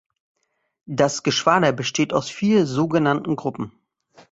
[0.87, 3.71] Das Geschwader besteht aus vier so genannten Gruppen.